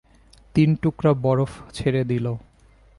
তিন 0.55 0.69
টুকরা 0.75 1.11
বরফ 1.13 1.51
ছেড়ে 1.73 2.01
দিল। 2.03 2.25